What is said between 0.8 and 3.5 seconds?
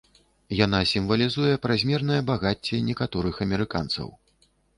сімвалізуе празмернае багацце некаторых